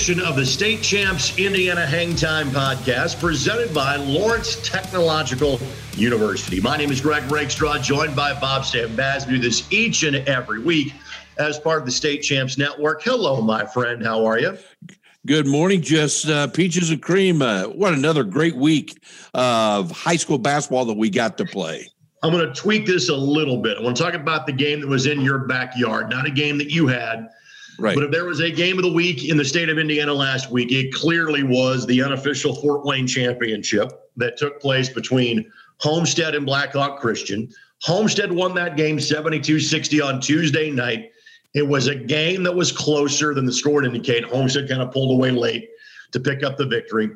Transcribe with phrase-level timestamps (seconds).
[0.00, 5.60] edition of the State Champs Indiana Hang Time podcast presented by Lawrence Technological
[5.94, 6.58] University.
[6.58, 8.88] My name is Greg Rakestraw, joined by Bob Stan.
[8.96, 10.94] We do this each and every week
[11.36, 13.02] as part of the State Champs Network.
[13.02, 14.02] Hello, my friend.
[14.02, 14.56] How are you?
[15.26, 15.82] Good morning.
[15.82, 17.42] Just uh, peaches and cream.
[17.42, 18.98] Uh, what another great week
[19.34, 21.86] of high school basketball that we got to play.
[22.22, 23.76] I'm going to tweak this a little bit.
[23.76, 26.56] I want to talk about the game that was in your backyard, not a game
[26.56, 27.28] that you had
[27.80, 27.94] Right.
[27.94, 30.50] But if there was a game of the week in the state of Indiana last
[30.50, 36.44] week, it clearly was the unofficial Fort Wayne championship that took place between Homestead and
[36.44, 37.48] Blackhawk Christian.
[37.80, 41.10] Homestead won that game 72 60 on Tuesday night.
[41.54, 44.24] It was a game that was closer than the score would indicate.
[44.24, 45.70] Homestead kind of pulled away late
[46.12, 47.10] to pick up the victory.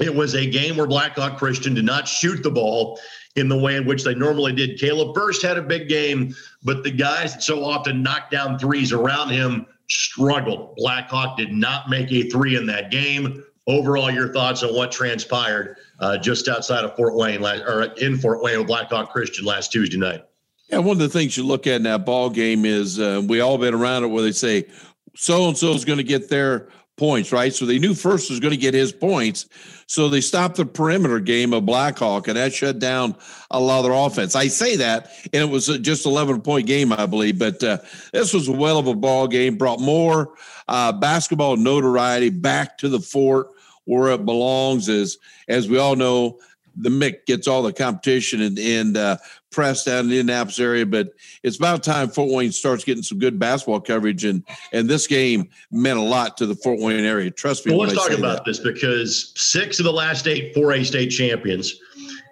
[0.00, 2.98] It was a game where Blackhawk Christian did not shoot the ball
[3.36, 4.80] in the way in which they normally did.
[4.80, 8.90] Caleb Furst had a big game, but the guys that so often knock down threes
[8.90, 10.74] around him struggled.
[10.76, 13.44] Blackhawk did not make a three in that game.
[13.66, 18.18] Overall, your thoughts on what transpired uh, just outside of Fort Wayne, last, or in
[18.18, 20.24] Fort Wayne with Blackhawk Christian last Tuesday night?
[20.68, 23.40] Yeah, one of the things you look at in that ball game is uh, we
[23.40, 24.66] all been around it where they say
[25.14, 27.52] so and so is going to get their points, right?
[27.52, 29.48] So they knew Furst was going to get his points.
[29.86, 33.16] So they stopped the perimeter game of Blackhawk, and that shut down
[33.50, 34.34] a lot of their offense.
[34.34, 37.38] I say that, and it was just 11 point game, I believe.
[37.38, 37.78] But uh,
[38.12, 40.34] this was a well of a ball game, brought more
[40.68, 43.48] uh, basketball notoriety back to the fort
[43.84, 44.88] where it belongs.
[44.88, 45.18] As
[45.48, 46.38] as we all know,
[46.76, 49.16] the MIC gets all the competition and, and uh,
[49.50, 51.10] press down in the Indianapolis area, but
[51.42, 54.42] it's about time Fort Wayne starts getting some good basketball coverage, and
[54.72, 57.30] and this game meant a lot to the Fort Wayne area.
[57.30, 57.72] Trust me.
[57.72, 58.44] Well, let's talk about that.
[58.44, 61.78] this because six of the last eight 4A state champions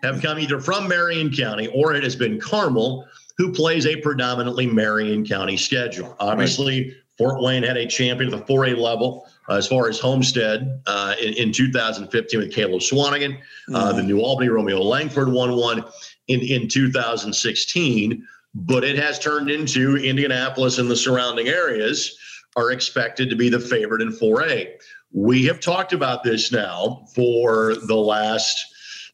[0.02, 4.66] have come either from Marion County or it has been Carmel, who plays a predominantly
[4.66, 6.16] Marion County schedule.
[6.18, 6.94] Obviously, right.
[7.18, 11.34] Fort Wayne had a champion at the 4A level as far as Homestead uh, in,
[11.34, 13.32] in, 2015 with Caleb Swanigan.
[13.32, 13.74] Mm-hmm.
[13.74, 15.84] Uh, the New Albany Romeo Langford won one
[16.28, 22.16] in, in 2016, but it has turned into Indianapolis and the surrounding areas
[22.56, 24.72] are expected to be the favorite in 4A.
[25.12, 28.64] We have talked about this now for the last,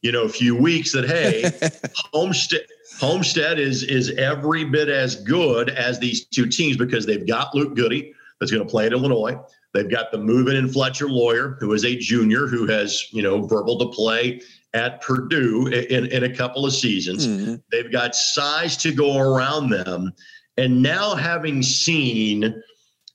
[0.01, 1.51] you know, few weeks that hey,
[2.13, 2.61] Homestead
[2.99, 7.75] Homestead is is every bit as good as these two teams because they've got Luke
[7.75, 9.37] Goode that's going to play at Illinois.
[9.73, 13.43] They've got the move in Fletcher Loyer, who is a junior who has, you know,
[13.43, 14.41] verbal to play
[14.73, 17.27] at Purdue in, in a couple of seasons.
[17.27, 17.55] Mm-hmm.
[17.71, 20.13] They've got size to go around them.
[20.57, 22.61] And now having seen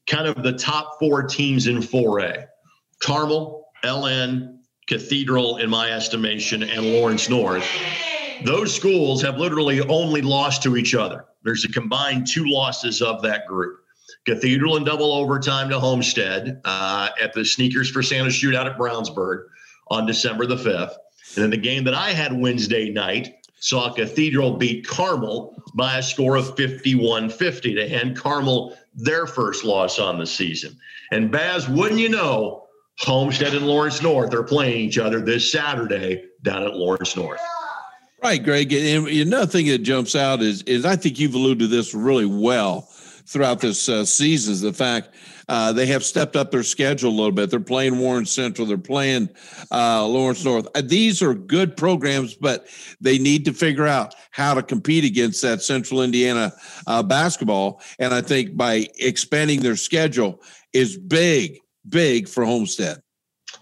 [0.06, 2.46] kind of the top four teams in 4A,
[3.00, 4.58] Carmel, LN,
[4.88, 7.64] Cathedral, in my estimation, and Lawrence North,
[8.44, 11.24] those schools have literally only lost to each other.
[11.44, 13.81] There's a combined two losses of that group.
[14.24, 19.46] Cathedral in double overtime to Homestead uh, at the Sneakers for Santa shootout at Brownsburg
[19.88, 20.94] on December the 5th.
[21.34, 26.02] And then the game that I had Wednesday night saw Cathedral beat Carmel by a
[26.02, 30.76] score of 51 50 to hand Carmel their first loss on the season.
[31.10, 32.66] And Baz, wouldn't you know,
[32.98, 37.40] Homestead and Lawrence North are playing each other this Saturday down at Lawrence North.
[38.22, 38.72] Right, Greg.
[38.72, 42.26] And another thing that jumps out is is I think you've alluded to this really
[42.26, 42.88] well
[43.26, 45.14] throughout this uh, season is the fact
[45.48, 47.50] uh, they have stepped up their schedule a little bit.
[47.50, 49.28] They're playing Warren Central, they're playing
[49.70, 50.68] uh, Lawrence North.
[50.74, 52.66] Uh, these are good programs, but
[53.00, 56.52] they need to figure out how to compete against that Central Indiana
[56.86, 57.80] uh, basketball.
[57.98, 61.58] And I think by expanding their schedule is big,
[61.88, 63.02] big for Homestead.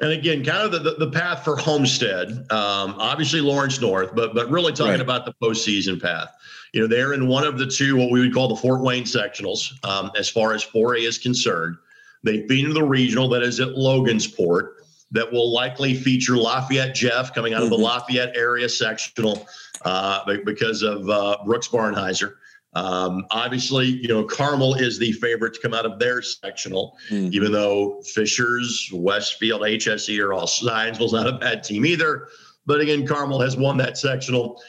[0.00, 4.34] And again, kind of the, the, the path for Homestead, um, obviously Lawrence North, but
[4.34, 5.00] but really talking right.
[5.00, 6.31] about the postseason path.
[6.73, 9.05] You know, they're in one of the two, what we would call the Fort Wayne
[9.05, 11.77] sectionals, um, as far as 4A is concerned.
[12.23, 14.73] They've been to the regional that is at Logansport
[15.13, 17.85] that will likely feature Lafayette Jeff coming out of the mm-hmm.
[17.85, 19.47] Lafayette area sectional
[19.85, 22.34] uh, because of uh, Brooks Barnhizer.
[22.75, 27.34] Um, obviously, you know, Carmel is the favorite to come out of their sectional, mm-hmm.
[27.34, 32.28] even though Fishers, Westfield, HSE are all Zionsville's not a bad team either.
[32.66, 34.63] But again, Carmel has won that sectional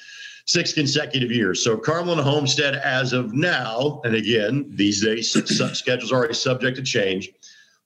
[0.45, 1.63] six consecutive years.
[1.63, 6.77] So Carmel and Homestead, as of now, and again, these days schedules are already subject
[6.77, 7.31] to change,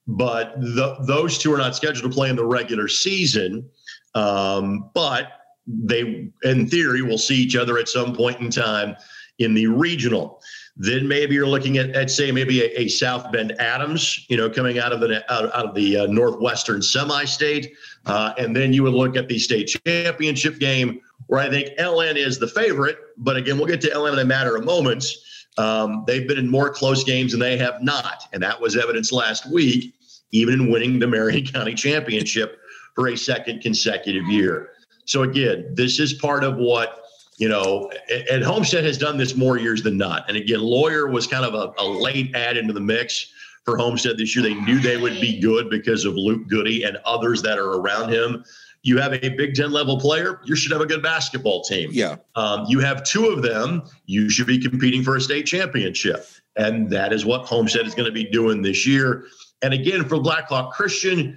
[0.06, 3.68] but the, those two are not scheduled to play in the regular season.
[4.14, 5.32] Um, but
[5.66, 8.96] they, in theory, will see each other at some point in time
[9.38, 10.40] in the regional.
[10.78, 14.48] Then maybe you're looking at, at say, maybe a, a South Bend Adams, you know,
[14.48, 17.74] coming out of the out, out of the uh, Northwestern semi-state,
[18.06, 22.16] uh, and then you would look at the state championship game where I think LN
[22.16, 22.98] is the favorite.
[23.16, 25.46] But again, we'll get to LN in a matter of moments.
[25.58, 29.10] Um, they've been in more close games than they have not, and that was evidence
[29.10, 29.94] last week
[30.32, 32.58] even in winning the Marion County Championship
[32.94, 34.70] for a second consecutive year.
[35.04, 37.02] So again, this is part of what
[37.38, 37.92] you know,
[38.30, 40.24] and Homestead has done this more years than not.
[40.26, 43.30] And again, Loyer was kind of a, a late add into the mix
[43.62, 44.42] for Homestead this year.
[44.42, 48.10] They knew they would be good because of Luke Goode and others that are around
[48.10, 48.42] him.
[48.86, 51.90] You have a Big Ten level player, you should have a good basketball team.
[51.92, 52.16] Yeah.
[52.36, 56.24] Um, you have two of them, you should be competing for a state championship.
[56.54, 59.24] And that is what Homestead is going to be doing this year.
[59.60, 61.36] And again, for Blackhawk Christian,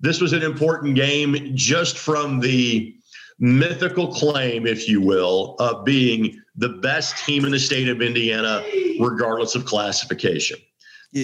[0.00, 2.96] this was an important game just from the
[3.38, 8.64] mythical claim, if you will, of being the best team in the state of Indiana,
[8.98, 10.58] regardless of classification.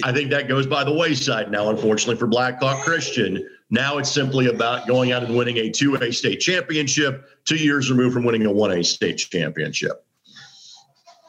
[0.03, 3.47] I think that goes by the wayside now, unfortunately, for Blackhawk Christian.
[3.73, 8.13] Now it's simply about going out and winning a 2A state championship, two years removed
[8.13, 10.05] from winning a 1A state championship.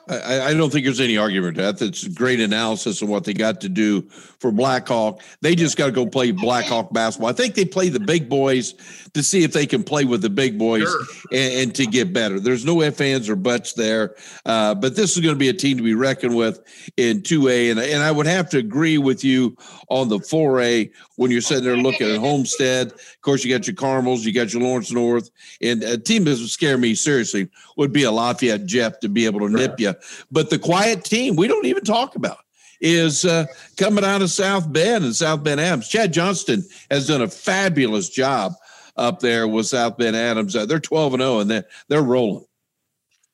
[0.09, 1.79] I, I, don't think there's any argument to that.
[1.79, 5.23] That's great analysis of what they got to do for Blackhawk.
[5.41, 7.31] They just got to go play Blackhawk basketball.
[7.31, 8.75] I think they play the big boys
[9.15, 11.01] to see if they can play with the big boys sure.
[11.33, 12.39] and, and, to get better.
[12.39, 14.15] There's no ifs, ands, or buts there.
[14.45, 16.61] Uh, but this is going to be a team to be reckoned with
[16.97, 17.71] in 2A.
[17.71, 19.57] And, and I would have to agree with you
[19.89, 22.89] on the 4A when you're sitting there looking at Homestead.
[22.89, 25.31] Of course, you got your Carmels, you got your Lawrence North.
[25.62, 29.26] And a team that would scare me seriously would be a Lafayette Jeff to be
[29.26, 29.94] able to nip you.
[30.31, 32.38] But the quiet team, we don't even talk about
[32.81, 35.88] is uh, coming out of South Bend and South Bend Adams.
[35.88, 38.53] Chad Johnston has done a fabulous job
[38.97, 40.55] up there with South Bend Adams.
[40.55, 42.44] Uh, they're 12 and 0 and they're, they're rolling.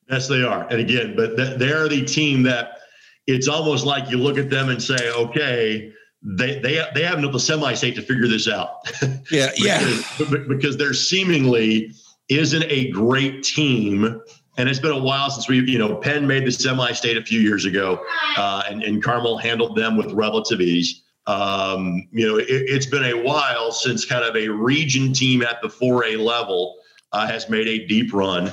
[0.09, 0.67] Yes, they are.
[0.69, 2.79] And again, but th- they're the team that
[3.27, 5.91] it's almost like you look at them and say, okay,
[6.23, 8.87] they they they have enough the semi-state to figure this out.
[9.31, 10.37] Yeah, because, yeah.
[10.47, 11.93] Because there seemingly
[12.31, 14.21] isn't a great team,
[14.57, 17.39] and it's been a while since we, you know, Penn made the semi-state a few
[17.39, 18.03] years ago,
[18.37, 21.03] uh, and and Carmel handled them with relative ease.
[21.27, 25.61] Um, you know, it, has been a while since kind of a region team at
[25.61, 26.77] the 4A level
[27.11, 28.51] uh, has made a deep run.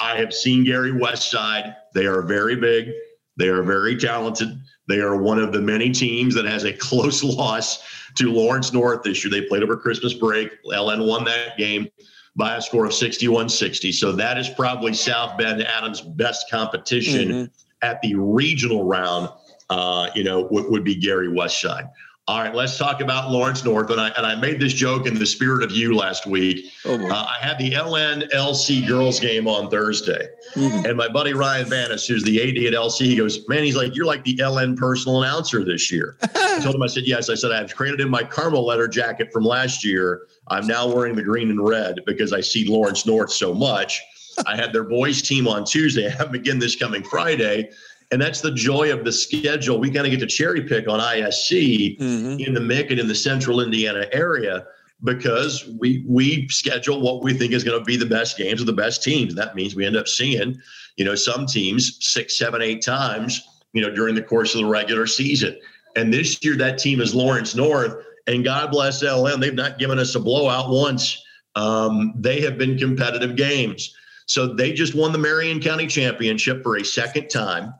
[0.00, 1.74] I have seen Gary Westside.
[1.92, 2.90] They are very big.
[3.36, 4.48] They are very talented.
[4.86, 7.82] They are one of the many teams that has a close loss
[8.16, 9.30] to Lawrence North this year.
[9.30, 10.50] They played over Christmas break.
[10.64, 11.88] LN won that game
[12.36, 13.92] by a score of 61 60.
[13.92, 17.44] So that is probably South Bend Adams' best competition mm-hmm.
[17.82, 19.28] at the regional round.
[19.70, 21.88] Uh, you know, would, would be Gary Westside.
[22.26, 23.90] All right, let's talk about Lawrence North.
[23.90, 26.72] And I, and I made this joke in the spirit of you last week.
[26.86, 30.28] Oh, uh, I had the LN LC girls game on Thursday.
[30.54, 30.86] Mm-hmm.
[30.86, 33.94] And my buddy Ryan Vanis, who's the AD at LC, he goes, Man, he's like,
[33.94, 36.16] You're like the LN personal announcer this year.
[36.22, 37.28] I told him, I said, Yes.
[37.28, 40.22] I said, I've created in my Carmel letter jacket from last year.
[40.48, 44.02] I'm now wearing the green and red because I see Lawrence North so much.
[44.46, 46.06] I had their boys team on Tuesday.
[46.08, 47.70] I have them again this coming Friday.
[48.12, 49.78] And that's the joy of the schedule.
[49.78, 52.40] We kind of get to cherry pick on ISC mm-hmm.
[52.40, 54.66] in the MIC and in the central Indiana area
[55.02, 58.66] because we we schedule what we think is going to be the best games of
[58.66, 59.34] the best teams.
[59.34, 60.60] That means we end up seeing,
[60.96, 63.42] you know, some teams six, seven, eight times,
[63.72, 65.58] you know, during the course of the regular season.
[65.96, 67.96] And this year that team is Lawrence North.
[68.26, 71.22] And God bless LN, they've not given us a blowout once.
[71.56, 73.94] Um, they have been competitive games.
[74.26, 77.74] So they just won the Marion County Championship for a second time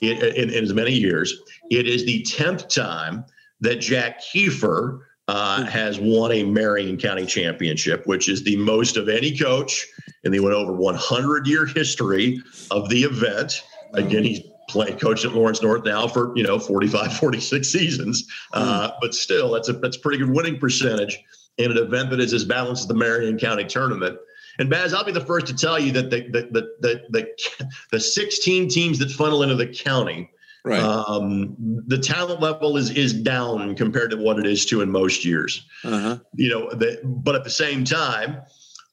[0.00, 1.34] in, in, in as many years.
[1.70, 3.24] It is the 10th time
[3.60, 9.08] that Jack Keefer uh, has won a Marion County championship, which is the most of
[9.08, 9.86] any coach
[10.24, 13.62] in the over 100 year history of the event.
[13.94, 18.90] Again, he's playing coach at Lawrence North now for you know 45, 46 seasons, uh,
[18.90, 18.96] hmm.
[19.00, 21.18] but still, that's a that's a pretty good winning percentage
[21.58, 24.18] in an event that is as balanced as the Marion County tournament.
[24.58, 27.68] And Baz, I'll be the first to tell you that the the the the, the,
[27.92, 30.30] the 16 teams that funnel into the county,
[30.64, 30.80] right.
[30.80, 31.56] Um,
[31.86, 35.66] the talent level is is down compared to what it is to in most years.
[35.84, 36.18] Uh-huh.
[36.34, 38.40] You know, the, but at the same time,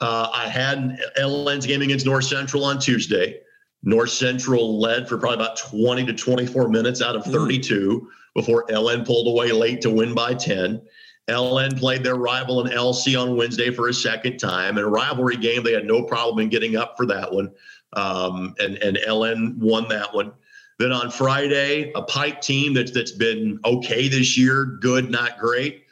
[0.01, 3.39] uh, I had LN's game against North Central on Tuesday.
[3.83, 7.31] North Central led for probably about 20 to 24 minutes out of hmm.
[7.31, 8.07] 32 mm.
[8.33, 10.81] before LN pulled away late to win by 10.
[11.29, 14.77] LN played their rival in LC on Wednesday for a second time.
[14.77, 17.51] In a rivalry game, they had no problem in getting up for that one.
[17.93, 20.33] Um, and, and LN won that one.
[20.79, 25.85] Then on Friday, a Pike team that's that's been okay this year, good, not great.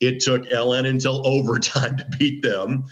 [0.00, 2.86] It took LN until overtime to beat them,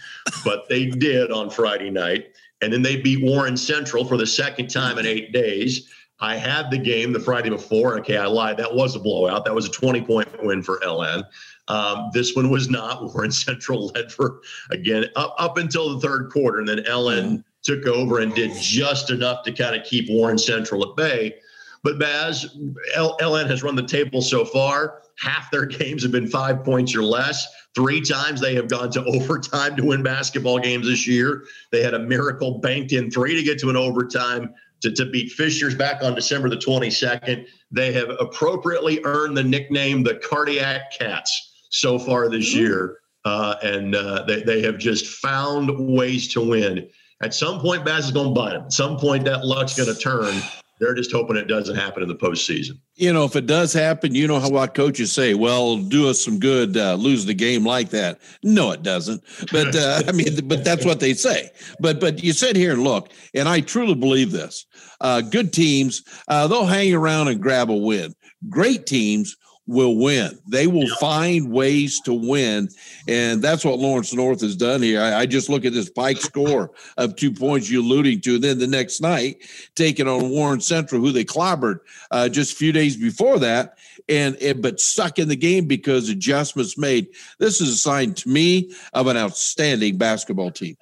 [0.44, 2.32] but they did on Friday night.
[2.62, 5.90] And then they beat Warren Central for the second time in eight days.
[6.20, 7.98] I had the game the Friday before.
[7.98, 8.56] Okay, I lied.
[8.56, 9.44] That was a blowout.
[9.44, 11.24] That was a 20 point win for LN.
[11.68, 13.02] Um, this one was not.
[13.14, 17.86] Warren Central led for again up, up until the third quarter, and then LN took
[17.86, 21.34] over and did just enough to kind of keep Warren Central at bay.
[21.82, 22.56] But Baz,
[22.94, 25.02] L- LN has run the table so far.
[25.18, 27.46] Half their games have been five points or less.
[27.74, 31.44] Three times they have gone to overtime to win basketball games this year.
[31.72, 35.32] They had a miracle banked in three to get to an overtime to, to beat
[35.32, 37.46] Fishers back on December the 22nd.
[37.70, 42.98] They have appropriately earned the nickname the Cardiac Cats so far this year.
[43.24, 46.88] Uh, and uh, they, they have just found ways to win.
[47.22, 48.66] At some point, Baz is going to bite them.
[48.66, 50.40] At some point, that luck's going to turn.
[50.78, 52.78] They're just hoping it doesn't happen in the postseason.
[52.94, 56.22] You know, if it does happen, you know how what coaches say, well, do us
[56.22, 58.20] some good, uh, lose the game like that.
[58.42, 59.22] No, it doesn't.
[59.50, 61.50] But uh, I mean, but that's what they say.
[61.80, 64.66] But but you sit here and look, and I truly believe this.
[65.00, 68.14] Uh, good teams, uh, they'll hang around and grab a win.
[68.48, 70.38] Great teams will win.
[70.46, 72.68] They will find ways to win.
[73.08, 75.00] And that's what Lawrence North has done here.
[75.00, 78.36] I, I, just look at this Pike score of two points you're alluding to.
[78.36, 79.42] And then the next night,
[79.74, 81.80] taking on Warren Central, who they clobbered
[82.10, 83.78] uh, just a few days before that.
[84.08, 87.08] And, and but stuck in the game because adjustments made.
[87.38, 90.76] This is a sign to me of an outstanding basketball team.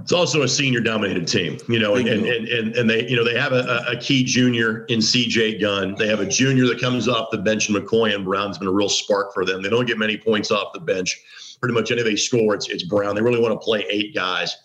[0.00, 3.24] It's also a senior dominated team, you know, and, and, and, and they, you know,
[3.24, 5.94] they have a, a key junior in CJ Gunn.
[5.96, 8.72] They have a junior that comes off the bench and McCoy and Brown's been a
[8.72, 9.62] real spark for them.
[9.62, 11.18] They don't get many points off the bench.
[11.60, 13.14] Pretty much any they score, it's, it's Brown.
[13.14, 14.56] They really want to play eight guys,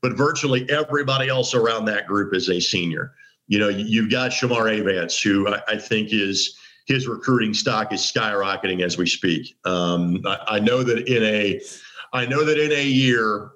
[0.00, 3.12] but virtually everybody else around that group is a senior.
[3.48, 6.56] You know, you've got Shamar Avance, who I, I think is
[6.86, 9.56] his recruiting stock is skyrocketing as we speak.
[9.64, 11.60] Um, I, I know that in a,
[12.12, 13.50] I know that in a year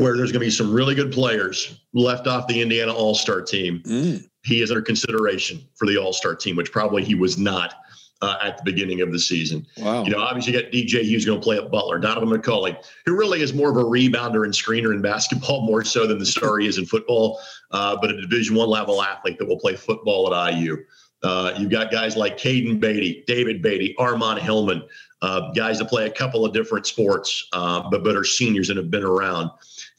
[0.00, 3.42] where there's going to be some really good players left off the Indiana All Star
[3.42, 3.82] team.
[3.84, 4.26] Mm.
[4.42, 7.74] He is under consideration for the All Star team, which probably he was not
[8.22, 9.66] uh, at the beginning of the season.
[9.78, 10.04] Wow.
[10.04, 13.16] You know, obviously, you got DJ Hughes going to play at Butler, Donovan McCulley, who
[13.16, 16.58] really is more of a rebounder and screener in basketball, more so than the star
[16.58, 17.38] he is in football,
[17.70, 20.78] uh, but a Division One level athlete that will play football at IU.
[21.22, 24.82] Uh, you've got guys like Caden Beatty, David Beatty, Armand Hillman,
[25.22, 28.78] uh, guys that play a couple of different sports, uh, but but are seniors and
[28.78, 29.50] have been around.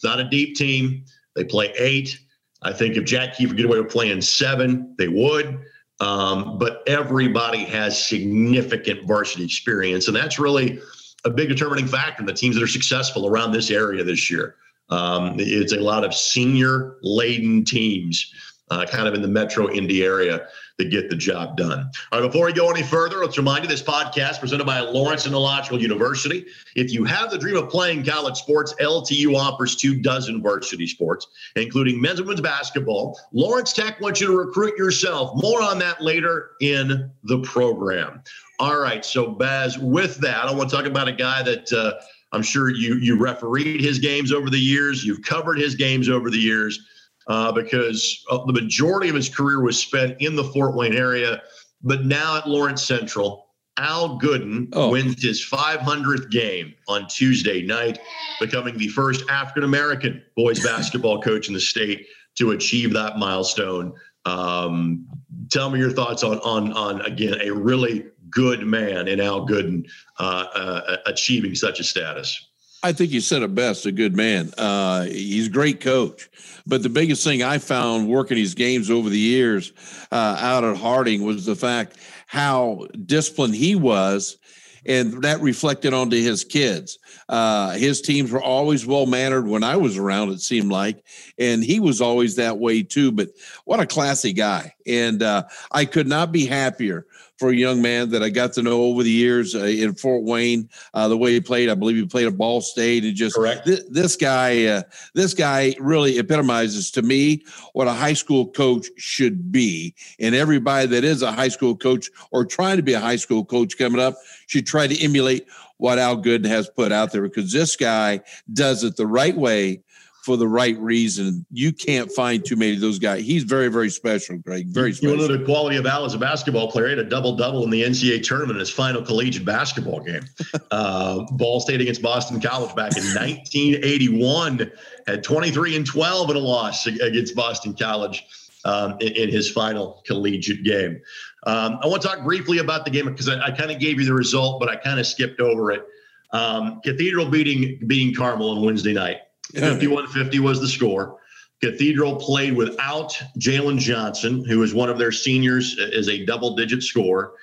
[0.01, 1.05] It's not a deep team.
[1.36, 2.20] They play eight.
[2.63, 5.60] I think if Jack could get away with playing seven, they would.
[6.00, 10.79] Um, but everybody has significant varsity experience, and that's really
[11.24, 14.55] a big determining factor in the teams that are successful around this area this year.
[14.89, 18.34] Um, it's a lot of senior laden teams,
[18.72, 20.48] uh, kind of in the Metro Indy area
[20.80, 21.90] to get the job done.
[22.12, 25.24] All right, before we go any further, let's remind you this podcast presented by Lawrence
[25.24, 26.46] Technological University.
[26.75, 31.28] If you have the dream of playing college sports, LTU offers two dozen varsity sports,
[31.56, 33.20] including men's and women's basketball.
[33.32, 35.32] Lawrence Tech wants you to recruit yourself.
[35.42, 38.22] More on that later in the program.
[38.60, 41.94] All right, so Baz, with that, I want to talk about a guy that uh,
[42.32, 45.04] I'm sure you you refereed his games over the years.
[45.04, 46.80] You've covered his games over the years
[47.28, 51.42] uh, because uh, the majority of his career was spent in the Fort Wayne area.
[51.84, 53.48] But now at Lawrence Central,
[53.78, 54.90] Al Gooden oh.
[54.90, 58.00] wins his 500th game on Tuesday night,
[58.40, 63.94] becoming the first African American boys basketball coach in the state to achieve that milestone.
[64.25, 65.08] Um,
[65.50, 69.88] tell me your thoughts on on on again a really good man in Al Gooden
[70.20, 72.50] uh, uh, achieving such a status.
[72.83, 73.85] I think you said it best.
[73.85, 74.51] A good man.
[74.57, 76.29] Uh, he's a great coach.
[76.65, 79.71] But the biggest thing I found working these games over the years
[80.11, 81.97] uh, out at Harding was the fact
[82.27, 84.38] how disciplined he was,
[84.85, 86.97] and that reflected onto his kids.
[87.29, 90.29] Uh, his teams were always well mannered when I was around.
[90.29, 91.03] It seemed like,
[91.38, 93.11] and he was always that way too.
[93.11, 93.29] But
[93.65, 94.73] what a classy guy!
[94.88, 97.05] And uh, I could not be happier
[97.41, 100.24] for a young man that I got to know over the years uh, in Fort
[100.24, 100.69] Wayne.
[100.93, 103.81] Uh, the way he played, I believe he played at Ball State, and just th-
[103.89, 104.83] this guy, uh,
[105.15, 107.43] this guy really epitomizes to me
[107.74, 109.95] what a high school coach should be.
[110.19, 113.43] And everybody that is a high school coach or trying to be a high school
[113.43, 117.51] coach coming up should try to emulate what Al Gooden has put out there because
[117.51, 118.21] this guy
[118.53, 119.81] does it the right way
[120.22, 121.46] for the right reason.
[121.51, 123.25] You can't find too many of those guys.
[123.25, 124.68] He's very, very special, Greg.
[124.68, 125.18] Very special.
[125.18, 126.86] You know the quality of Al as a basketball player.
[126.86, 130.24] He had a double double in the NCAA tournament in his final collegiate basketball game.
[130.72, 134.72] uh, Ball State against Boston College back in 1981
[135.08, 138.25] had 23 and 12 in a loss against Boston College.
[138.63, 141.01] Um, in, in, his final collegiate game.
[141.48, 144.00] Um, I want to talk briefly about the game because I, I kind of gave
[144.00, 145.84] you the result, but I kind of skipped over it.
[146.32, 149.22] Um, Cathedral beating beating Carmel on Wednesday night.
[149.53, 151.17] 51 50 was the score.
[151.62, 156.81] Cathedral played without Jalen Johnson, who was one of their seniors as a double digit
[156.81, 157.34] score.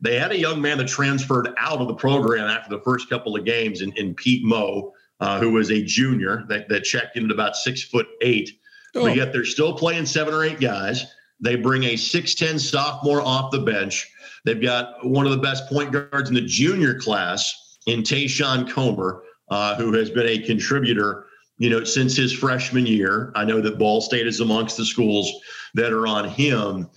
[0.00, 3.36] They had a young man that transferred out of the program after the first couple
[3.36, 7.26] of games in, in Pete Moe, uh, who was a junior that, that checked in
[7.26, 8.58] at about six foot eight.
[8.94, 9.02] Oh.
[9.02, 11.04] But yet they're still playing seven or eight guys.
[11.40, 14.10] They bring a 6'10 sophomore off the bench.
[14.44, 19.22] They've got one of the best point guards in the junior class in Tayshawn Comer,
[19.50, 21.25] uh, who has been a contributor,
[21.58, 23.32] you know, since his freshman year.
[23.34, 25.32] I know that Ball State is amongst the schools
[25.74, 26.88] that are on him.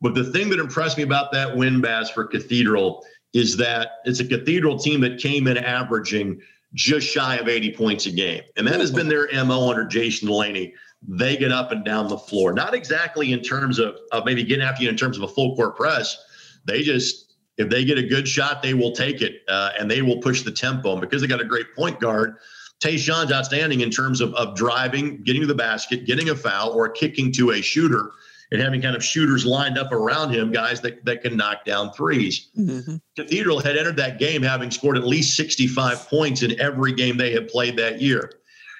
[0.00, 4.20] But the thing that impressed me about that win, Baz, for Cathedral is that it's
[4.20, 6.40] a Cathedral team that came in averaging
[6.74, 8.42] just shy of 80 points a game.
[8.56, 10.74] And that has been their MO under Jason Delaney.
[11.06, 14.64] They get up and down the floor, not exactly in terms of, of maybe getting
[14.64, 16.16] after you in terms of a full court press.
[16.64, 20.02] They just, if they get a good shot, they will take it uh, and they
[20.02, 20.98] will push the tempo.
[20.98, 22.36] Because they got a great point guard,
[22.80, 26.88] Tayshawn's outstanding in terms of, of driving, getting to the basket, getting a foul, or
[26.88, 28.12] kicking to a shooter
[28.52, 31.90] and having kind of shooters lined up around him, guys that, that can knock down
[31.90, 32.96] 3s mm-hmm.
[33.16, 37.32] Cathedral had entered that game having scored at least 65 points in every game they
[37.32, 38.30] had played that year.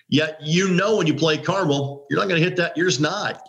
[0.08, 2.76] Yet you know when you play Carmel, you're not going to hit that.
[2.76, 3.48] You're just not.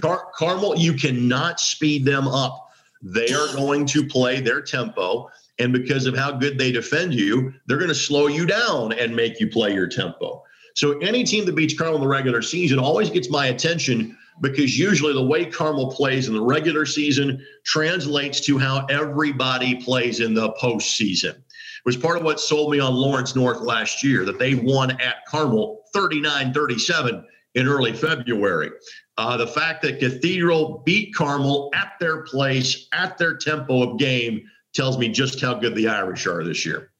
[0.00, 2.70] Car- Carmel, you cannot speed them up.
[3.02, 5.30] They are going to play their tempo.
[5.60, 9.14] And because of how good they defend you, they're going to slow you down and
[9.14, 10.42] make you play your tempo.
[10.74, 14.78] So any team that beats Carmel in the regular season always gets my attention because
[14.78, 20.32] usually the way Carmel plays in the regular season translates to how everybody plays in
[20.32, 21.34] the postseason.
[21.34, 24.92] It was part of what sold me on Lawrence North last year that they won
[24.92, 27.24] at Carmel 39 37
[27.54, 28.70] in early February.
[29.18, 34.42] Uh, the fact that Cathedral beat Carmel at their place, at their tempo of game,
[34.74, 36.92] tells me just how good the Irish are this year.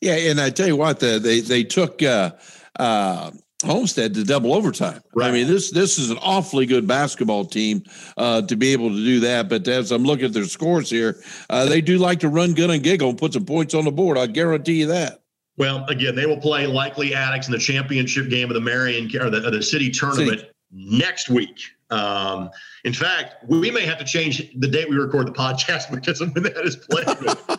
[0.00, 2.32] Yeah, and I tell you what, the, they they took uh,
[2.78, 3.30] uh,
[3.64, 5.00] Homestead to double overtime.
[5.14, 5.28] Right.
[5.28, 7.82] I mean, this this is an awfully good basketball team
[8.18, 9.48] uh, to be able to do that.
[9.48, 11.16] But as I'm looking at their scores here,
[11.48, 13.90] uh, they do like to run, gun, and giggle and put some points on the
[13.90, 14.18] board.
[14.18, 15.22] I guarantee you that.
[15.56, 19.30] Well, again, they will play likely Attucks in the championship game of the Marion or
[19.30, 20.52] the, the city tournament city.
[20.70, 21.58] next week.
[21.90, 22.50] Um,
[22.84, 26.34] in fact, we may have to change the date we record the podcast because of
[26.34, 27.06] when that is played.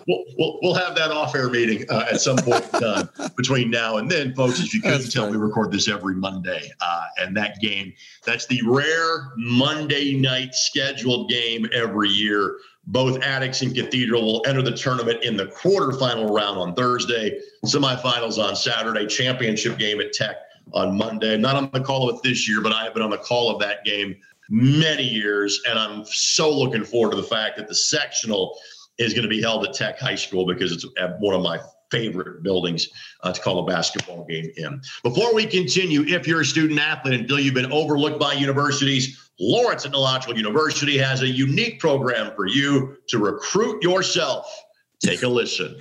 [0.08, 3.98] we'll, we'll, we'll, have that off-air meeting uh, at some point in time between now
[3.98, 4.60] and then, folks.
[4.60, 5.38] As you can tell, funny.
[5.38, 7.94] we record this every Monday, uh, and that game
[8.26, 12.58] that's the rare Monday night scheduled game every year.
[12.90, 18.42] Both Attucks and Cathedral will enter the tournament in the quarterfinal round on Thursday, semifinals
[18.42, 20.38] on Saturday, championship game at Tech
[20.74, 21.38] on Monday.
[21.38, 23.50] Not on the call of it this year, but I have been on the call
[23.50, 24.16] of that game
[24.50, 25.62] many years.
[25.70, 28.58] And I'm so looking forward to the fact that the sectional
[28.98, 30.86] is going to be held at Tech High School because it's
[31.20, 31.60] one of my
[31.92, 32.90] favorite buildings
[33.24, 34.82] uh, to call a basketball game in.
[35.04, 39.30] Before we continue, if you're a student athlete and feel you've been overlooked by universities,
[39.40, 44.52] Lawrence Technological University has a unique program for you to recruit yourself.
[45.00, 45.80] Take a listen.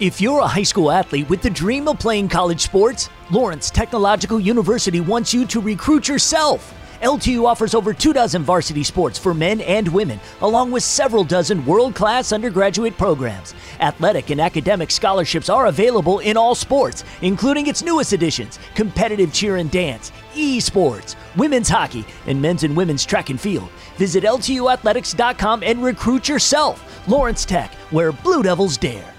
[0.00, 4.38] If you're a high school athlete with the dream of playing college sports, Lawrence Technological
[4.38, 6.72] University wants you to recruit yourself.
[7.02, 11.66] LTU offers over two dozen varsity sports for men and women, along with several dozen
[11.66, 13.56] world class undergraduate programs.
[13.80, 19.56] Athletic and academic scholarships are available in all sports, including its newest additions competitive cheer
[19.56, 23.68] and dance, esports, women's hockey, and men's and women's track and field.
[23.96, 27.08] Visit LTUathletics.com and recruit yourself.
[27.08, 29.17] Lawrence Tech, where Blue Devils dare.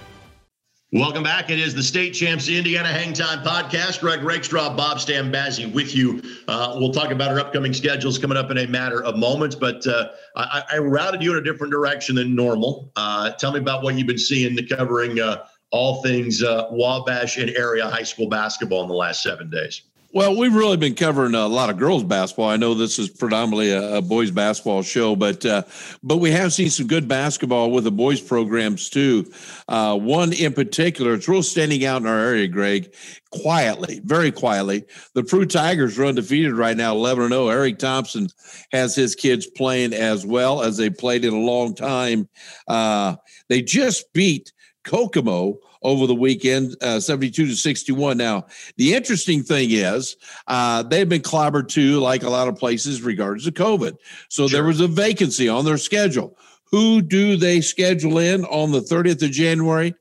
[0.92, 1.50] Welcome back.
[1.50, 4.00] It is the State Champs Indiana Hang Time podcast.
[4.00, 6.20] Greg Rakestraw, Bob Stambazzi with you.
[6.48, 9.86] Uh, we'll talk about our upcoming schedules coming up in a matter of moments, but
[9.86, 12.90] uh, I, I, routed you in a different direction than normal.
[12.96, 17.50] Uh, tell me about what you've been seeing covering uh, all things uh, Wabash and
[17.50, 19.82] area high school basketball in the last seven days.
[20.12, 22.48] Well, we've really been covering a lot of girls basketball.
[22.48, 25.62] I know this is predominantly a, a boys basketball show, but uh,
[26.02, 29.30] but we have seen some good basketball with the boys programs too.
[29.68, 32.92] Uh, one in particular, it's real standing out in our area, Greg.
[33.30, 37.44] Quietly, very quietly, the Peru Tigers are undefeated right now, eleven zero.
[37.44, 37.48] Oh.
[37.48, 38.26] Eric Thompson
[38.72, 42.28] has his kids playing as well as they played in a long time.
[42.66, 43.14] Uh,
[43.48, 48.16] they just beat Kokomo over the weekend, uh, 72 to 61.
[48.16, 50.16] Now, the interesting thing is
[50.46, 53.96] uh, they've been clobbered too, like a lot of places, regards to COVID.
[54.28, 54.58] So sure.
[54.58, 56.36] there was a vacancy on their schedule.
[56.70, 59.94] Who do they schedule in on the 30th of January?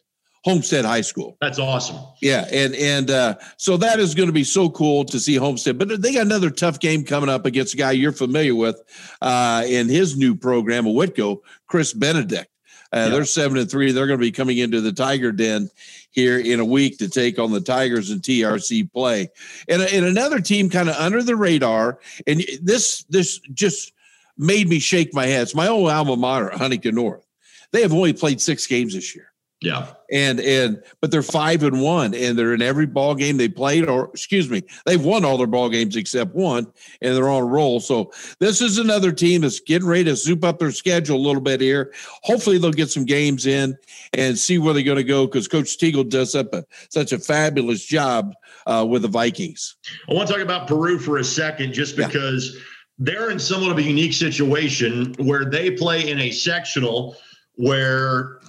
[0.45, 1.37] Homestead High School.
[1.41, 1.97] That's awesome.
[2.21, 5.77] Yeah, and and uh, so that is going to be so cool to see Homestead.
[5.77, 8.81] But they got another tough game coming up against a guy you're familiar with
[9.21, 12.48] uh, in his new program, a Whitko, Chris Benedict.
[12.91, 13.09] Uh, yeah.
[13.09, 13.91] They're seven and three.
[13.91, 15.69] They're going to be coming into the Tiger Den
[16.11, 19.29] here in a week to take on the Tigers and TRC play.
[19.67, 21.99] And, and another team kind of under the radar.
[22.25, 23.93] And this this just
[24.37, 25.43] made me shake my head.
[25.43, 27.25] It's my old alma mater, Huntington North.
[27.71, 29.28] They have only played six games this year.
[29.61, 29.87] Yeah.
[30.11, 33.89] And and but they're five and one, and they're in every ball game they played,
[33.89, 36.65] or excuse me, they've won all their ball games except one,
[37.01, 37.81] and they're on a roll.
[37.81, 41.41] So this is another team that's getting ready to soup up their schedule a little
[41.41, 41.93] bit here.
[42.23, 43.77] Hopefully they'll get some games in
[44.13, 47.19] and see where they're going to go because Coach Stegel does up a, such a
[47.19, 48.33] fabulous job
[48.65, 49.75] uh, with the Vikings.
[50.09, 52.61] I want to talk about Peru for a second, just because yeah.
[52.97, 57.17] they're in somewhat of a unique situation where they play in a sectional
[57.55, 58.39] where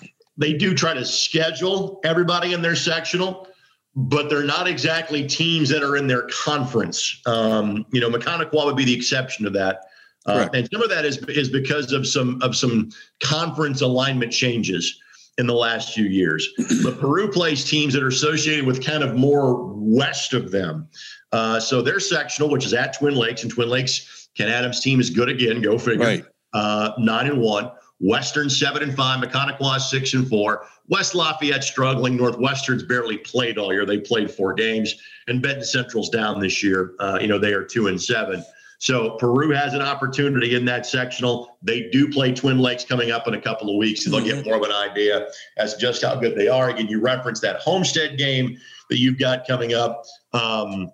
[0.41, 3.47] they do try to schedule everybody in their sectional,
[3.95, 7.21] but they're not exactly teams that are in their conference.
[7.27, 9.85] Um, you know, Maconaquah would be the exception to that.
[10.27, 12.91] Uh, and some of that is is because of some of some
[13.23, 15.01] conference alignment changes
[15.39, 16.49] in the last few years.
[16.83, 20.89] But Peru plays teams that are associated with kind of more west of them.
[21.33, 25.01] Uh, so their sectional, which is at Twin Lakes, and Twin Lakes, Ken Adams' team
[25.01, 25.63] is good again.
[25.63, 26.05] Go figure.
[26.05, 26.25] Right.
[26.53, 27.71] Uh, nine and one.
[28.01, 30.67] Western seven and five, Maconaquah six and four.
[30.89, 32.17] West Lafayette struggling.
[32.17, 33.87] Northwestern's barely played all year.
[33.87, 34.95] They played four games,
[35.29, 36.95] and Benton Central's down this year.
[36.99, 38.45] Uh, you know they are two and seven.
[38.79, 41.59] So Peru has an opportunity in that sectional.
[41.63, 44.37] They do play Twin Lakes coming up in a couple of weeks, and they'll get
[44.37, 44.49] mm-hmm.
[44.49, 46.71] more of an idea as just how good they are.
[46.71, 48.57] Again, you reference that Homestead game
[48.89, 50.07] that you've got coming up.
[50.33, 50.91] Um,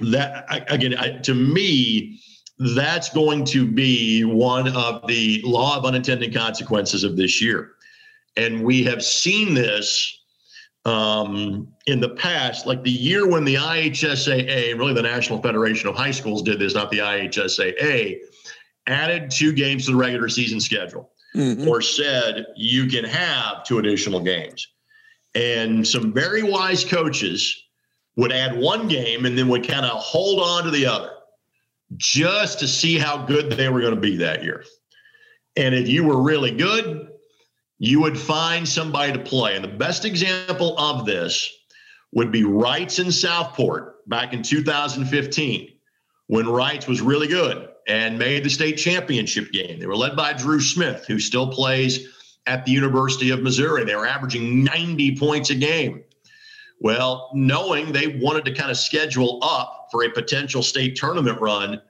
[0.00, 2.20] that again, I, to me
[2.60, 7.72] that's going to be one of the law of unintended consequences of this year.
[8.36, 10.18] And we have seen this
[10.84, 15.96] um, in the past, like the year when the IHSAA, really the National Federation of
[15.96, 18.18] High Schools did this, not the IHSAA,
[18.86, 21.66] added two games to the regular season schedule mm-hmm.
[21.66, 24.68] or said you can have two additional games.
[25.34, 27.62] And some very wise coaches
[28.16, 31.12] would add one game and then would kind of hold on to the other
[31.96, 34.64] just to see how good they were going to be that year.
[35.56, 37.08] And if you were really good,
[37.78, 39.56] you would find somebody to play.
[39.56, 41.50] And the best example of this
[42.12, 45.68] would be Wrights in Southport back in 2015
[46.26, 49.80] when Wrights was really good and made the state championship game.
[49.80, 52.06] They were led by Drew Smith, who still plays
[52.46, 53.84] at the University of Missouri.
[53.84, 56.04] They were averaging 90 points a game.
[56.80, 61.80] Well, knowing they wanted to kind of schedule up for a potential state tournament run,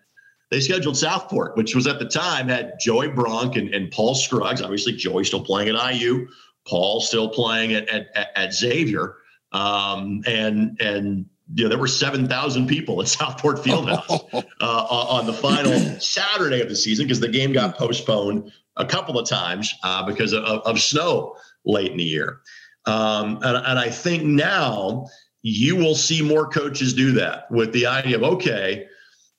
[0.51, 4.61] they scheduled Southport, which was at the time had Joey Brunk and, and Paul Scruggs.
[4.61, 6.27] Obviously, Joey still playing at IU,
[6.67, 9.17] Paul still playing at, at, at Xavier.
[9.53, 15.33] Um, and, and, you know, there were 7,000 people at Southport Fieldhouse uh, on the
[15.33, 20.05] final Saturday of the season because the game got postponed a couple of times uh,
[20.05, 22.41] because of, of, snow late in the year.
[22.87, 25.07] Um, and, and I think now
[25.42, 28.87] you will see more coaches do that with the idea of, okay,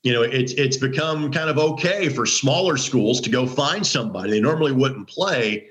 [0.03, 4.31] you know, it's it's become kind of okay for smaller schools to go find somebody
[4.31, 5.67] they normally wouldn't play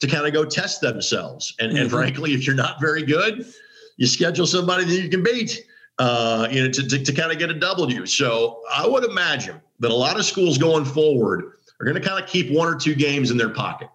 [0.00, 1.54] to kind of go test themselves.
[1.58, 1.82] And, mm-hmm.
[1.82, 3.46] and frankly, if you're not very good,
[3.96, 5.64] you schedule somebody that you can beat,
[5.98, 8.06] uh, you know, to, to, to kind of get a W.
[8.06, 12.22] So I would imagine that a lot of schools going forward are going to kind
[12.22, 13.88] of keep one or two games in their pocket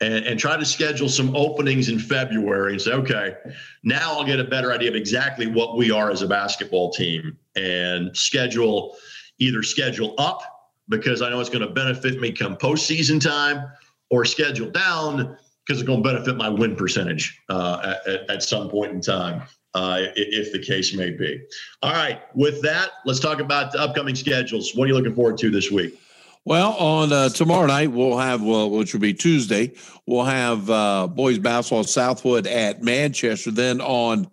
[0.00, 3.34] and, and try to schedule some openings in February and say, okay,
[3.82, 7.36] now I'll get a better idea of exactly what we are as a basketball team
[7.56, 8.96] and schedule
[9.38, 10.42] either schedule up
[10.88, 13.70] because I know it's going to benefit me come postseason time
[14.10, 18.70] or schedule down because it's going to benefit my win percentage uh, at, at, some
[18.70, 19.42] point in time,
[19.74, 21.42] uh, if the case may be.
[21.82, 22.22] All right.
[22.34, 24.74] With that, let's talk about the upcoming schedules.
[24.74, 26.00] What are you looking forward to this week?
[26.48, 29.74] Well, on uh, tomorrow night we'll have, well, which will be Tuesday,
[30.06, 33.50] we'll have uh, boys basketball Southwood at Manchester.
[33.50, 34.30] Then on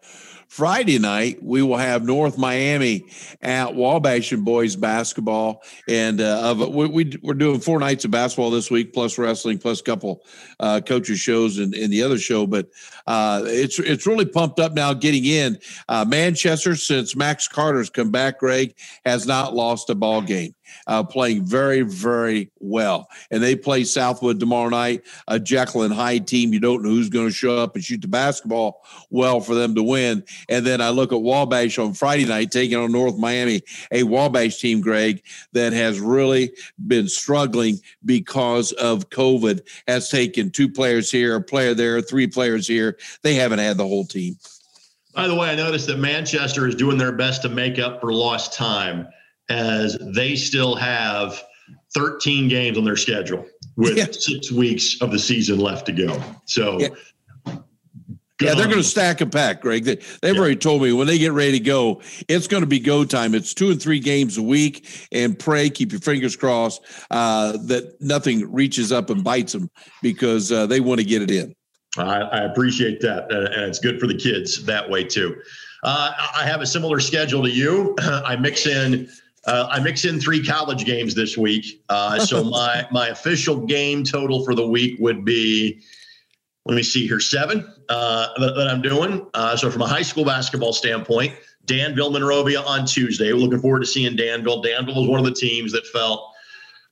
[0.48, 3.04] Friday night, we will have North Miami
[3.42, 5.62] at Wabash and boys basketball.
[5.90, 9.58] And uh, of we, we, are doing four nights of basketball this week, plus wrestling,
[9.58, 10.24] plus a couple
[10.62, 12.48] uh, coaches shows and, and the other show.
[12.48, 12.70] But
[13.08, 15.60] uh, it's it's really pumped up now getting in.
[15.90, 18.74] Uh, Manchester, since Max Carter's come back, Greg,
[19.06, 20.56] has not lost a ball game
[20.88, 23.10] uh, playing very, very well.
[23.32, 26.54] And they play Southwood tomorrow night, a Jekyll and Hyde team.
[26.54, 29.76] You don't know who's going to show up and shoot the basketball well for them
[29.76, 30.24] to win.
[30.50, 34.60] And then I look at Wabash on Friday night taking on North Miami, a Wabash
[34.60, 35.24] team, Greg,
[35.54, 36.52] that has really
[36.88, 42.68] been struggling because of COVID, has taken two players here, a player there, three players
[42.68, 42.98] here.
[43.22, 44.38] They haven't had the whole team.
[45.14, 48.12] By the way, I noticed that Manchester is doing their best to make up for
[48.12, 49.08] lost time
[49.50, 51.42] as they still have
[51.94, 54.06] 13 games on their schedule with yeah.
[54.12, 56.22] six weeks of the season left to go.
[56.46, 56.90] So, yeah.
[58.42, 59.86] Yeah, they're going to stack a pack, Greg.
[59.86, 60.40] They, they've yeah.
[60.40, 63.34] already told me when they get ready to go, it's going to be go time.
[63.34, 66.82] It's two and three games a week, and pray, keep your fingers crossed
[67.12, 69.70] uh, that nothing reaches up and bites them
[70.02, 71.56] because uh, they want to get it in.
[71.98, 75.38] I, I appreciate that, and it's good for the kids that way too.
[75.84, 77.96] Uh, I have a similar schedule to you.
[78.02, 79.10] I mix in
[79.46, 81.84] uh, I mix in three college games this week.
[81.90, 85.82] Uh, so my my official game total for the week would be,
[86.66, 89.26] let me see here, seven uh, that, that, I'm doing.
[89.34, 91.34] Uh, so from a high school basketball standpoint,
[91.66, 93.34] Danville Monrovia on Tuesday.
[93.34, 94.62] We're looking forward to seeing Danville.
[94.62, 96.32] Danville was one of the teams that felt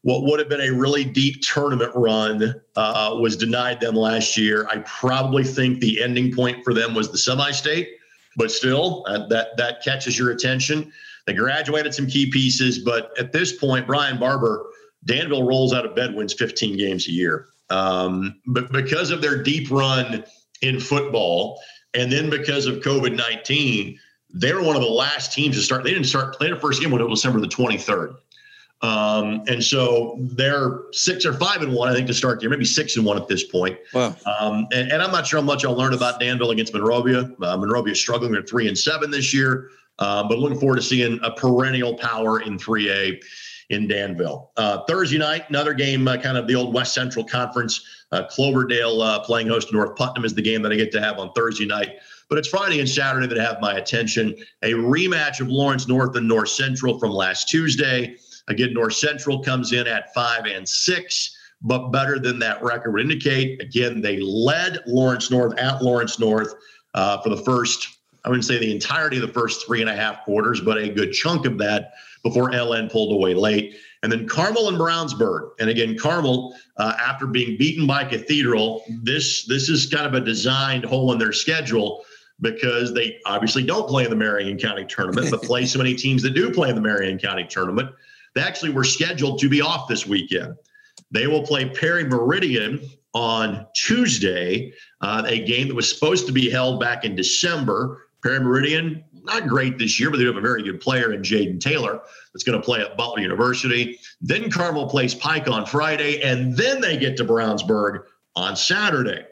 [0.04, 4.68] what would have been a really deep tournament run uh, was denied them last year.
[4.70, 7.90] I probably think the ending point for them was the semi-state,
[8.36, 10.92] but still, uh, that that catches your attention.
[11.26, 14.66] They graduated some key pieces, but at this point, Brian Barber,
[15.06, 17.48] Danville rolls out of bed, wins 15 games a year.
[17.70, 20.24] Um, but because of their deep run
[20.62, 21.62] in football,
[21.94, 24.00] and then because of COVID 19,
[24.34, 25.84] they were one of the last teams to start.
[25.84, 28.16] They didn't start playing the first game until December the 23rd.
[28.82, 32.50] Um, and so they're six or five and one, I think, to start the year,
[32.50, 33.78] maybe six and one at this point.
[33.94, 34.14] Wow.
[34.26, 37.32] Um, and, and, I'm not sure how much I'll learn about Danville against Monrovia.
[37.42, 38.34] Uh, Monrovia is struggling.
[38.34, 39.70] They're three and seven this year.
[40.00, 43.22] Uh, but looking forward to seeing a perennial power in 3A
[43.70, 44.52] in Danville.
[44.58, 47.86] Uh, Thursday night, another game, uh, kind of the old West Central Conference.
[48.12, 51.02] Uh, Cloverdale uh, playing host to North Putnam is the game that I get to
[51.02, 51.98] have on Thursday night.
[52.30, 54.36] But it's Friday and Saturday that have my attention.
[54.62, 58.16] A rematch of Lawrence North and North Central from last Tuesday.
[58.48, 63.02] Again, North Central comes in at five and six, but better than that record would
[63.02, 63.62] indicate.
[63.62, 66.54] Again, they led Lawrence North at Lawrence North
[66.94, 67.88] uh, for the first
[68.24, 70.90] I wouldn't say the entirety of the first three and a half quarters, but a
[70.90, 73.76] good chunk of that before LN pulled away late.
[74.02, 75.52] And then Carmel and Brownsburg.
[75.60, 80.22] And again, Carmel, uh, after being beaten by Cathedral, this this is kind of a
[80.22, 82.06] designed hole in their schedule
[82.42, 86.22] because they obviously don't play in the Marion County tournament, but play so many teams
[86.24, 87.90] that do play in the Marion County tournament.
[88.36, 90.56] They actually were scheduled to be off this weekend.
[91.12, 92.82] They will play Perry Meridian
[93.14, 98.08] on Tuesday, uh, a game that was supposed to be held back in December.
[98.24, 101.60] Perry Meridian, not great this year, but they have a very good player in Jaden
[101.60, 102.02] Taylor
[102.34, 104.00] that's going to play at Butler University.
[104.22, 108.04] Then Carmel plays Pike on Friday, and then they get to Brownsburg
[108.36, 109.26] on Saturday.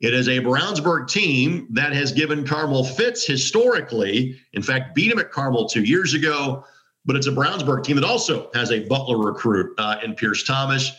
[0.00, 4.36] It is a Brownsburg team that has given Carmel fits historically.
[4.52, 6.64] In fact, beat him at Carmel two years ago.
[7.04, 10.92] But it's a Brownsburg team that also has a Butler recruit uh, in Pierce Thomas.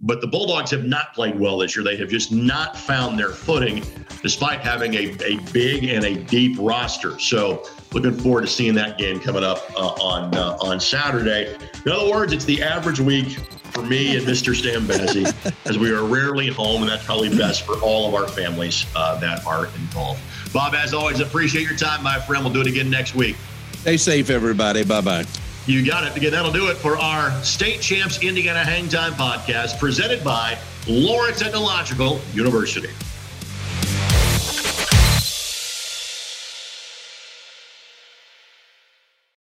[0.00, 1.82] But the Bulldogs have not played well this year.
[1.82, 3.82] They have just not found their footing
[4.22, 7.18] despite having a, a big and a deep roster.
[7.18, 11.56] So looking forward to seeing that game coming up uh, on uh, on Saturday.
[11.86, 13.38] In other words, it's the average week
[13.72, 14.54] for me and Mr.
[14.54, 18.84] Stambazzi as we are rarely home, and that's probably best for all of our families
[18.94, 20.20] uh, that are involved.
[20.52, 22.44] Bob, as always, appreciate your time, my friend.
[22.44, 23.36] We'll do it again next week.
[23.78, 24.84] Stay safe, everybody.
[24.84, 25.24] Bye bye.
[25.66, 26.16] You got it.
[26.16, 31.40] Again, that'll do it for our State Champs Indiana Hang Time podcast presented by Lawrence
[31.40, 32.90] Technological University.